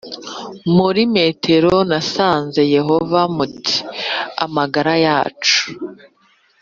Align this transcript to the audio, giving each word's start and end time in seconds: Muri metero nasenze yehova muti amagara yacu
Muri 0.75 1.01
metero 1.15 1.73
nasenze 1.89 2.61
yehova 2.75 3.19
muti 3.35 3.75
amagara 4.45 4.93
yacu 5.05 5.55